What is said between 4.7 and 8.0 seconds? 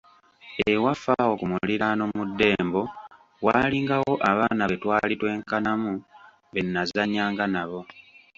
twali twenkanamu be nnazannyanga nabo.